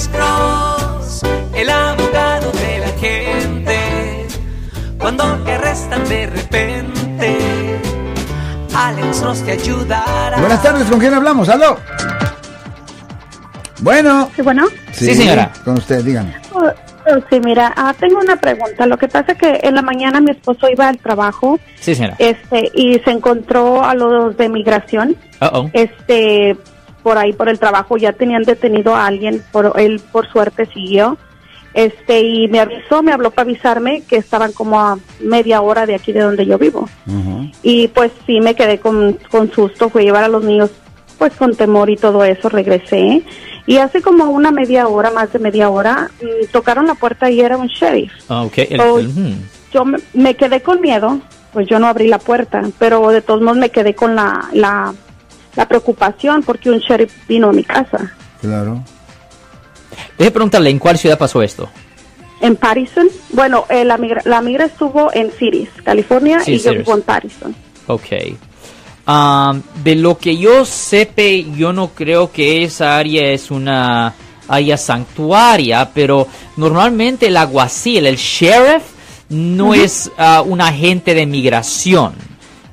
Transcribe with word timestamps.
Alex 0.00 0.08
Cross, 0.16 1.22
el 1.54 1.68
abogado 1.68 2.50
de 2.52 2.78
la 2.78 2.88
gente. 2.98 4.26
Cuando 4.98 5.24
te 5.44 5.52
arrestan 5.52 6.08
de 6.08 6.26
repente, 6.26 7.38
Alex 8.74 9.20
Cross 9.20 9.42
te 9.44 9.52
ayudará. 9.52 10.38
Buenas 10.38 10.62
tardes, 10.62 10.88
¿con 10.88 10.98
quién 11.00 11.12
hablamos? 11.12 11.50
¡Aló! 11.50 11.76
Bueno. 13.80 14.30
Sí, 14.34 14.40
bueno. 14.40 14.68
Sí, 14.92 15.14
señora. 15.14 15.52
Con 15.66 15.76
usted, 15.76 16.02
dígame. 16.02 16.34
Oh, 16.54 16.60
oh, 16.64 17.18
sí, 17.28 17.38
mira, 17.40 17.74
ah, 17.76 17.92
tengo 17.98 18.20
una 18.20 18.36
pregunta. 18.36 18.86
Lo 18.86 18.96
que 18.96 19.06
pasa 19.08 19.32
es 19.32 19.38
que 19.38 19.60
en 19.62 19.74
la 19.74 19.82
mañana 19.82 20.22
mi 20.22 20.30
esposo 20.30 20.66
iba 20.70 20.88
al 20.88 20.96
trabajo 20.96 21.60
Sí, 21.78 21.94
señora. 21.94 22.16
este 22.18 22.70
y 22.72 22.98
se 23.00 23.10
encontró 23.10 23.84
a 23.84 23.94
los 23.94 24.34
de 24.38 24.48
migración. 24.48 25.14
Uh-oh. 25.42 25.68
Este, 25.74 26.56
por 27.02 27.18
ahí 27.18 27.32
por 27.32 27.48
el 27.48 27.58
trabajo 27.58 27.96
ya 27.96 28.12
tenían 28.12 28.42
detenido 28.44 28.94
a 28.94 29.06
alguien, 29.06 29.42
por 29.52 29.72
él 29.78 30.00
por 30.12 30.30
suerte 30.30 30.66
siguió. 30.66 31.16
Este, 31.72 32.20
y 32.20 32.48
me 32.48 32.58
avisó, 32.60 33.00
me 33.02 33.12
habló 33.12 33.30
para 33.30 33.48
avisarme 33.48 34.02
que 34.08 34.16
estaban 34.16 34.52
como 34.52 34.80
a 34.80 34.98
media 35.20 35.60
hora 35.60 35.86
de 35.86 35.94
aquí 35.94 36.12
de 36.12 36.20
donde 36.20 36.44
yo 36.44 36.58
vivo. 36.58 36.88
Y 37.62 37.88
pues 37.88 38.10
sí 38.26 38.40
me 38.40 38.54
quedé 38.56 38.78
con, 38.80 39.18
con 39.30 39.52
susto, 39.52 39.88
fue 39.88 40.02
llevar 40.02 40.24
a 40.24 40.28
los 40.28 40.42
niños 40.42 40.70
pues 41.18 41.32
con 41.34 41.54
temor 41.54 41.88
y 41.90 41.96
todo 41.96 42.24
eso, 42.24 42.48
regresé. 42.48 43.22
Y 43.66 43.76
hace 43.76 44.00
como 44.02 44.24
una 44.24 44.50
media 44.50 44.88
hora, 44.88 45.10
más 45.10 45.32
de 45.32 45.38
media 45.38 45.68
hora, 45.70 46.10
mm, 46.20 46.46
tocaron 46.50 46.86
la 46.86 46.94
puerta 46.94 47.30
y 47.30 47.40
era 47.40 47.56
un 47.56 47.68
sheriff. 47.68 48.10
Ah, 48.28 48.42
ok. 48.42 48.58
El- 48.58 48.80
Oh, 48.80 48.98
el- 48.98 49.08
hmm. 49.08 49.34
Yo 49.72 49.84
me, 49.84 49.98
me 50.14 50.34
quedé 50.34 50.62
con 50.62 50.80
miedo, 50.80 51.20
pues 51.52 51.68
yo 51.68 51.78
no 51.78 51.86
abrí 51.86 52.08
la 52.08 52.18
puerta, 52.18 52.62
pero 52.80 53.10
de 53.10 53.20
todos 53.22 53.42
modos 53.42 53.58
me 53.58 53.68
quedé 53.70 53.94
con 53.94 54.16
la, 54.16 54.48
la, 54.54 54.92
la 55.56 55.66
preocupación 55.66 56.42
porque 56.42 56.70
un 56.70 56.78
sheriff 56.78 57.12
vino 57.28 57.48
a 57.48 57.52
mi 57.52 57.64
casa. 57.64 58.12
Claro. 58.40 58.82
Deje 60.18 60.30
preguntarle, 60.30 60.70
¿en 60.70 60.78
cuál 60.78 60.98
ciudad 60.98 61.18
pasó 61.18 61.42
esto? 61.42 61.68
En 62.40 62.56
Patterson, 62.56 63.08
bueno, 63.30 63.66
eh, 63.68 63.84
la, 63.84 63.98
migra, 63.98 64.22
la 64.24 64.40
migra 64.40 64.64
estuvo 64.64 65.12
en 65.12 65.30
Cities, 65.30 65.68
California, 65.84 66.40
Sí, 66.40 66.52
y 66.52 66.58
yo 66.58 66.72
vivo 66.72 66.94
en 66.94 67.02
Patterson. 67.02 67.54
Ok. 67.86 68.06
Um, 69.06 69.62
de 69.82 69.96
lo 69.96 70.16
que 70.16 70.36
yo 70.36 70.64
sepe, 70.64 71.44
yo 71.56 71.72
no 71.72 71.88
creo 71.88 72.30
que 72.30 72.64
esa 72.64 72.96
área 72.96 73.28
es 73.30 73.50
una 73.50 74.14
área 74.48 74.76
santuaria, 74.76 75.90
pero 75.92 76.26
normalmente 76.56 77.26
el 77.26 77.36
alguacil, 77.36 78.06
el 78.06 78.16
sheriff, 78.16 78.82
no 79.28 79.74
es 79.74 80.10
ah, 80.18 80.42
un 80.44 80.60
agente 80.60 81.14
de 81.14 81.26
migración. 81.26 82.14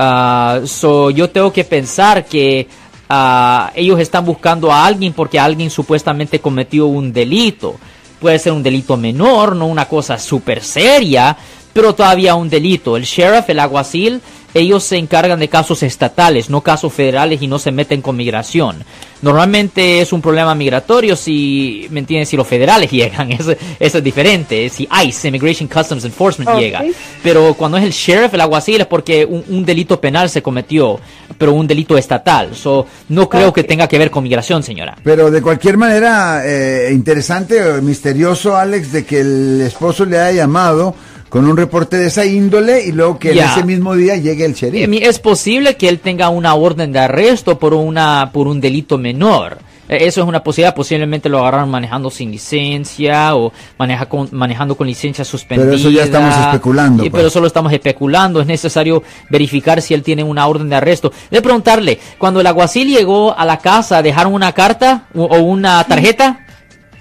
Ah, 0.00 0.60
so, 0.64 1.10
yo 1.10 1.28
tengo 1.28 1.52
que 1.52 1.64
pensar 1.64 2.24
que 2.24 2.68
ah, 3.08 3.72
ellos 3.74 3.98
están 3.98 4.24
buscando 4.24 4.70
a 4.70 4.86
alguien 4.86 5.12
porque 5.12 5.40
alguien 5.40 5.70
supuestamente 5.70 6.38
cometió 6.40 6.86
un 6.86 7.12
delito. 7.12 7.74
Puede 8.20 8.38
ser 8.38 8.52
un 8.52 8.62
delito 8.62 8.96
menor, 8.96 9.56
no 9.56 9.66
una 9.66 9.88
cosa 9.88 10.16
súper 10.16 10.62
seria, 10.62 11.36
pero 11.72 11.96
todavía 11.96 12.36
un 12.36 12.48
delito. 12.48 12.96
El 12.96 13.02
sheriff, 13.02 13.50
el 13.50 13.58
alguacil, 13.58 14.22
ellos 14.54 14.84
se 14.84 14.96
encargan 14.96 15.38
de 15.38 15.48
casos 15.48 15.82
estatales, 15.82 16.50
no 16.50 16.62
casos 16.62 16.92
federales 16.92 17.42
y 17.42 17.46
no 17.46 17.58
se 17.58 17.72
meten 17.72 18.02
con 18.02 18.16
migración. 18.16 18.84
Normalmente 19.20 20.00
es 20.00 20.12
un 20.12 20.22
problema 20.22 20.54
migratorio 20.54 21.16
si, 21.16 21.88
¿me 21.90 22.00
entiendes? 22.00 22.28
Si 22.28 22.36
los 22.36 22.46
federales 22.46 22.90
llegan, 22.90 23.32
eso, 23.32 23.52
eso 23.78 23.98
es 23.98 24.04
diferente. 24.04 24.68
Si 24.68 24.88
ICE, 25.06 25.28
Immigration 25.28 25.68
Customs 25.68 26.04
Enforcement, 26.04 26.58
llega. 26.58 26.84
Pero 27.22 27.54
cuando 27.54 27.76
es 27.76 27.84
el 27.84 27.90
sheriff, 27.90 28.34
el 28.34 28.40
alguacil, 28.40 28.80
es 28.80 28.86
porque 28.86 29.24
un, 29.24 29.44
un 29.48 29.64
delito 29.64 30.00
penal 30.00 30.30
se 30.30 30.42
cometió, 30.42 31.00
pero 31.36 31.52
un 31.52 31.66
delito 31.66 31.98
estatal. 31.98 32.54
So, 32.54 32.86
no 33.08 33.28
creo 33.28 33.52
que 33.52 33.64
tenga 33.64 33.88
que 33.88 33.98
ver 33.98 34.10
con 34.10 34.22
migración, 34.22 34.62
señora. 34.62 34.96
Pero 35.02 35.30
de 35.30 35.42
cualquier 35.42 35.76
manera, 35.76 36.42
eh, 36.44 36.90
interesante, 36.92 37.60
misterioso, 37.82 38.56
Alex, 38.56 38.92
de 38.92 39.04
que 39.04 39.20
el 39.20 39.60
esposo 39.62 40.04
le 40.04 40.18
haya 40.18 40.42
llamado 40.42 40.94
con 41.28 41.46
un 41.46 41.56
reporte 41.56 41.96
de 41.96 42.06
esa 42.06 42.24
índole 42.24 42.84
y 42.86 42.92
luego 42.92 43.18
que 43.18 43.32
en 43.32 43.38
ese 43.38 43.64
mismo 43.64 43.94
día 43.94 44.16
llegue 44.16 44.44
el 44.44 44.54
sheriff. 44.54 44.88
Eh, 44.88 45.00
Es 45.02 45.18
posible 45.18 45.76
que 45.76 45.88
él 45.88 45.98
tenga 46.00 46.28
una 46.28 46.54
orden 46.54 46.92
de 46.92 46.98
arresto 47.00 47.58
por 47.58 47.74
una 47.74 48.30
por 48.32 48.46
un 48.48 48.60
delito 48.60 48.96
menor. 48.98 49.58
Eh, 49.90 49.98
Eso 50.06 50.20
es 50.22 50.28
una 50.28 50.42
posibilidad. 50.42 50.74
Posiblemente 50.74 51.28
lo 51.30 51.38
agarraron 51.38 51.70
manejando 51.70 52.10
sin 52.10 52.30
licencia 52.30 53.34
o 53.34 53.52
maneja 53.78 54.06
con- 54.06 54.28
manejando 54.32 54.76
con 54.76 54.86
licencia 54.86 55.24
suspendida. 55.24 55.66
Pero 55.66 55.76
eso 55.78 55.90
ya 55.90 56.04
estamos 56.04 56.34
especulando, 56.36 57.04
Y- 57.04 57.10
pues. 57.10 57.20
Pero 57.20 57.30
solo 57.30 57.46
estamos 57.46 57.72
especulando. 57.72 58.40
Es 58.40 58.46
necesario 58.46 59.02
verificar 59.30 59.80
si 59.80 59.94
él 59.94 60.02
tiene 60.02 60.22
una 60.24 60.46
orden 60.46 60.68
de 60.68 60.76
arresto. 60.76 61.10
De 61.30 61.40
preguntarle, 61.40 61.98
cuando 62.18 62.40
el 62.40 62.46
alguacil 62.46 62.88
llegó 62.88 63.36
a 63.36 63.44
la 63.46 63.58
casa, 63.58 64.02
¿dejaron 64.02 64.34
una 64.34 64.52
carta 64.52 65.06
o, 65.14 65.24
o 65.24 65.38
una 65.42 65.82
tarjeta? 65.84 66.44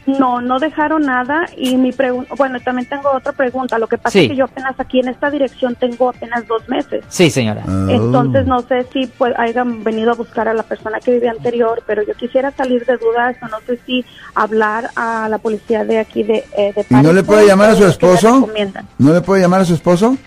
No, 0.07 0.41
no 0.41 0.57
dejaron 0.57 1.03
nada 1.03 1.45
y 1.57 1.75
mi 1.75 1.91
pregunta, 1.91 2.33
bueno, 2.37 2.59
también 2.61 2.87
tengo 2.87 3.11
otra 3.11 3.33
pregunta. 3.33 3.77
Lo 3.77 3.87
que 3.87 3.97
pasa 3.97 4.13
Sí. 4.17 4.25
es 4.25 4.29
que 4.29 4.35
yo 4.37 4.45
apenas 4.45 4.79
aquí 4.79 4.99
en 5.01 5.09
esta 5.09 5.29
dirección 5.29 5.75
tengo 5.75 6.09
apenas 6.09 6.47
dos 6.47 6.67
meses. 6.69 7.03
Sí, 7.09 7.29
señora. 7.29 7.63
Oh. 7.67 7.89
Entonces 7.89 8.47
no 8.47 8.61
sé 8.61 8.85
si 8.93 9.07
pues 9.07 9.33
hayan 9.37 9.83
venido 9.83 10.11
a 10.11 10.15
buscar 10.15 10.47
a 10.47 10.53
la 10.53 10.63
persona 10.63 10.99
que 10.99 11.11
vivía 11.11 11.31
anterior, 11.31 11.83
pero 11.85 12.03
yo 12.03 12.13
quisiera 12.15 12.51
salir 12.51 12.85
de 12.85 12.97
dudas 12.97 13.35
o 13.43 13.47
no 13.49 13.57
sé 13.67 13.79
si 13.85 14.05
hablar 14.33 14.89
a 14.95 15.27
la 15.29 15.37
policía 15.39 15.83
de 15.83 15.99
aquí 15.99 16.23
de, 16.23 16.45
eh, 16.57 16.73
de 16.73 16.85
¿Y 16.89 16.95
no 16.95 17.11
le 17.11 17.23
puede 17.23 17.45
llamar 17.45 17.71
a 17.71 17.75
su 17.75 17.85
esposo? 17.85 18.47
¿No 18.97 19.13
le 19.13 19.21
puede 19.21 19.41
llamar 19.41 19.61
a 19.61 19.65
su 19.65 19.73
esposo? 19.73 20.17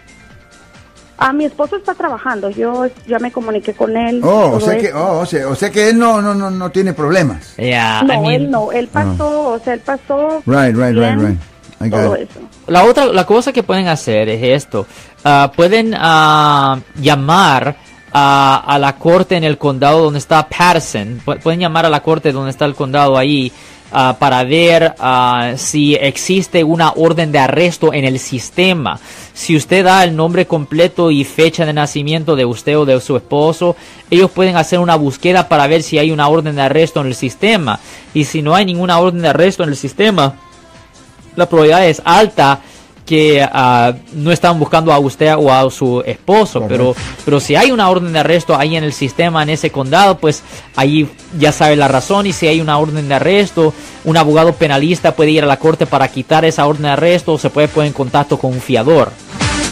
Ah, 1.23 1.33
mi 1.35 1.45
esposo 1.45 1.77
está 1.77 1.95
trabajando, 1.95 2.49
yo 2.49 2.87
ya 3.07 3.19
me 3.19 3.31
comuniqué 3.31 3.75
con 3.75 3.95
él. 3.97 4.23
Oh, 4.25 4.53
o 4.55 4.61
sea 4.61 4.79
que, 4.79 4.91
oh, 4.95 5.19
o 5.19 5.27
sea, 5.27 5.49
o 5.49 5.55
sea 5.55 5.71
que 5.71 5.91
él 5.91 5.99
no, 5.99 6.23
no, 6.23 6.35
no, 6.35 6.51
no 6.51 6.71
tiene 6.71 6.95
problemas. 6.95 7.55
Yeah, 7.59 8.01
I 8.03 8.07
No, 8.07 8.23
mean- 8.23 8.33
él 8.33 8.51
no, 8.51 8.73
él 8.73 8.89
pasó, 8.89 9.51
o 9.51 9.59
sea, 9.59 9.75
él 9.75 9.81
pasó 9.81 10.43
Right, 10.47 10.75
right, 10.75 10.95
right, 10.95 10.95
bien 10.95 11.21
right. 11.21 11.39
I 11.83 11.89
got 11.91 12.01
todo 12.05 12.17
it. 12.17 12.31
eso. 12.31 12.41
La 12.69 12.85
otra, 12.85 13.07
la 13.07 13.27
cosa 13.27 13.53
que 13.53 13.63
pueden 13.63 13.87
hacer 13.89 14.29
es 14.31 14.43
esto. 14.43 14.87
Ah, 15.23 15.53
pueden 15.55 15.95
ah, 15.97 16.79
llamar 16.97 17.77
a, 18.13 18.65
a 18.67 18.79
la 18.79 18.97
corte 18.97 19.37
en 19.37 19.45
el 19.45 19.59
condado 19.59 20.01
donde 20.05 20.19
está 20.21 20.49
Patterson. 20.49 21.21
Pu- 21.25 21.39
Pueden 21.41 21.61
llamar 21.61 21.85
a 21.87 21.91
la 21.91 22.03
corte 22.03 22.33
donde 22.33 22.51
está 22.51 22.65
el 22.65 22.75
condado 22.75 23.17
ahí 23.19 23.53
ah, 23.93 24.17
para 24.19 24.43
ver 24.45 24.95
ah, 24.99 25.53
si 25.57 25.95
existe 25.95 26.65
una 26.65 26.93
orden 26.97 27.31
de 27.33 27.39
arresto 27.39 27.93
en 27.93 28.05
el 28.05 28.19
sistema. 28.19 28.99
Si 29.41 29.57
usted 29.57 29.87
da 29.87 30.05
el 30.05 30.15
nombre 30.15 30.47
completo 30.47 31.11
y 31.11 31.25
fecha 31.25 31.65
de 31.65 31.73
nacimiento 31.73 32.37
de 32.37 32.45
usted 32.45 32.77
o 32.77 32.85
de 32.85 33.01
su 33.01 33.17
esposo, 33.17 33.75
ellos 34.11 34.31
pueden 34.31 34.59
hacer 34.59 34.81
una 34.81 34.97
búsqueda 34.97 35.49
para 35.49 35.67
ver 35.67 35.83
si 35.83 35.97
hay 35.97 36.11
una 36.11 36.29
orden 36.29 36.57
de 36.57 36.61
arresto 36.61 37.01
en 37.01 37.07
el 37.07 37.15
sistema. 37.15 37.81
Y 38.13 38.27
si 38.27 38.43
no 38.43 38.55
hay 38.55 38.67
ninguna 38.67 38.99
orden 38.99 39.23
de 39.23 39.29
arresto 39.29 39.63
en 39.63 39.71
el 39.71 39.77
sistema, 39.77 40.35
la 41.37 41.49
probabilidad 41.49 41.87
es 41.87 42.03
alta 42.05 42.61
que 43.07 43.43
ah, 43.43 43.95
no 44.13 44.31
están 44.31 44.59
buscando 44.59 44.93
a 44.93 44.99
usted 44.99 45.35
o 45.35 45.51
a 45.51 45.71
su 45.71 46.03
esposo, 46.05 46.67
pero, 46.69 46.95
pero 47.25 47.41
si 47.41 47.57
hay 47.57 47.73
una 47.73 47.89
orden 47.89 48.13
de 48.13 48.19
arresto 48.19 48.55
ahí 48.55 48.77
en 48.77 48.85
el 48.85 48.93
sistema, 48.93 49.43
en 49.43 49.49
ese 49.49 49.71
condado, 49.71 50.19
pues 50.19 50.43
ahí 50.77 51.09
ya 51.39 51.51
sabe 51.51 51.77
la 51.77 51.89
razón 51.89 52.27
y 52.27 52.35
si 52.35 52.47
hay 52.47 52.61
una 52.61 52.77
orden 52.79 53.09
de 53.09 53.15
arresto, 53.15 53.73
un 54.05 54.19
abogado 54.19 54.53
penalista 54.53 55.17
puede 55.17 55.31
ir 55.31 55.43
a 55.43 55.47
la 55.47 55.57
corte 55.57 55.87
para 55.87 56.09
quitar 56.09 56.45
esa 56.45 56.67
orden 56.67 56.83
de 56.83 56.91
arresto 56.91 57.33
o 57.33 57.39
se 57.39 57.49
puede 57.49 57.69
poner 57.69 57.89
en 57.89 57.95
contacto 57.95 58.39
con 58.39 58.53
un 58.53 58.61
fiador. 58.61 59.11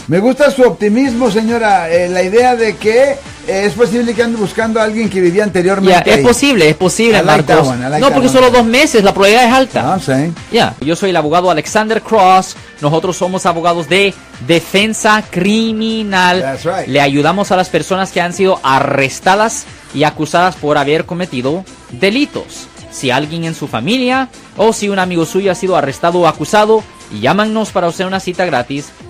Me 0.09 0.17
gusta 0.17 0.49
su 0.49 0.63
optimismo, 0.63 1.29
señora. 1.29 1.87
eh, 1.87 2.09
la 2.09 2.23
idea 2.23 2.55
de 2.55 2.75
que 2.77 3.11
eh, 3.11 3.17
es 3.47 3.73
posible 3.73 4.15
que 4.15 4.23
ande 4.23 4.39
buscando 4.39 4.79
a 4.79 4.83
alguien 4.83 5.07
que 5.07 5.21
vivía 5.21 5.43
anteriormente. 5.43 6.09
es 6.09 6.17
ahí. 6.17 6.23
posible, 6.23 6.67
es 6.67 6.75
posible, 6.75 7.21
like 7.21 7.43
that 7.43 7.57
Marcos. 7.57 7.67
one, 7.67 7.85
I 7.85 7.89
like 7.91 8.01
no, 8.01 8.11
porque 8.11 8.27
solo 8.27 8.49
dos 8.49 8.65
meses, 8.65 9.03
la 9.03 9.13
probabilidad 9.13 9.45
es 9.45 9.53
alta. 9.53 9.83
No. 9.83 10.33
Ya, 10.51 10.75
yo 10.81 10.95
soy 10.95 11.11
el 11.11 11.15
abogado 11.15 11.51
Alexander 11.51 12.01
Cross. 12.01 12.55
Nosotros 12.81 13.17
somos 13.17 13.45
abogados 13.45 13.87
de 13.87 14.15
defensa 14.47 15.23
criminal. 15.29 16.41
That's 16.41 16.63
right. 16.63 16.87
Le 16.87 17.01
ayudamos 17.01 17.51
a 17.51 17.55
las 17.55 17.69
personas 17.69 18.11
que 18.11 18.19
han 18.19 18.33
sido 18.33 18.59
arrestadas 18.63 19.65
y 19.93 20.05
acusadas 20.05 20.55
por 20.55 20.79
haber 20.79 21.05
cometido 21.05 21.63
delitos. 21.91 22.67
Si 22.91 23.11
alguien 23.11 23.43
en 23.43 23.53
su 23.53 23.67
familia 23.67 24.29
o 24.57 24.73
si 24.73 24.89
un 24.89 24.97
amigo 24.97 25.27
suyo 25.27 25.51
ha 25.51 25.55
sido 25.55 25.75
arrestado 25.75 26.21
o 26.21 26.27
acusado, 26.27 26.83
llámanos 27.21 27.69
para 27.69 27.85
hacer 27.85 28.07
una 28.07 28.19
cita 28.19 28.45
gratis. 28.45 28.87